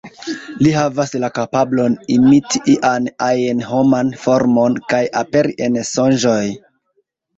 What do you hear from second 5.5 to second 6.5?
en sonĝoj.